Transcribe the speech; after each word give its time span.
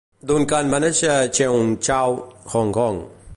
Duncan 0.29 0.71
va 0.75 0.79
néixer 0.85 1.11
a 1.17 1.29
Cheung 1.39 1.77
Chau, 1.89 2.17
Hong 2.55 2.73
Kong. 2.81 2.99